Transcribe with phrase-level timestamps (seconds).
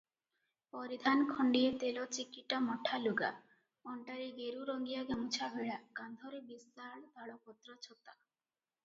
[0.75, 3.29] ପରିଧାନ ଖଣ୍ତିଏ ତେଲ ଚିକିଟା ମଠାଲୁଗା,
[3.91, 8.19] ଅଣ୍ଟାରେ ଗେରୁରଙ୍ଗିଆ ଗାମୁଛାଭିଡ଼ା, କାନ୍ଧରେ ବିଶାଳ ତାଳପତ୍ର ଛତା।